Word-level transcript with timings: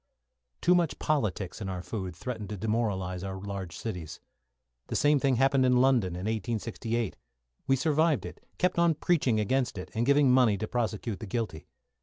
Too 0.61 0.73
much 0.73 0.97
politics 0.97 1.61
in 1.61 1.69
our 1.69 1.83
food 1.83 2.15
threatened 2.15 2.49
to 2.49 2.57
demoralise 2.57 3.23
our 3.23 3.39
large 3.39 3.77
cities. 3.77 4.19
The 4.87 4.95
same 4.95 5.19
thing 5.19 5.35
had 5.35 5.43
happened 5.43 5.63
in 5.63 5.77
London, 5.77 6.15
in 6.15 6.21
1868. 6.21 7.15
We 7.67 7.75
survived 7.75 8.25
it, 8.25 8.43
kept 8.57 8.79
on 8.79 8.95
preaching 8.95 9.39
against 9.39 9.77
it, 9.77 9.91
and 9.93 10.03
giving 10.03 10.31
money 10.31 10.57
to 10.57 10.67
prosecute 10.67 11.19
the 11.19 11.27
guilty. 11.27 11.67